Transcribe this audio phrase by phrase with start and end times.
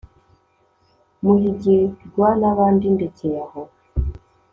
[1.23, 3.61] muhigirwa n'abandi ndekeye aho